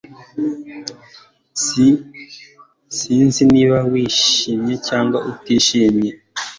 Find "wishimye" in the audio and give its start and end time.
3.91-4.73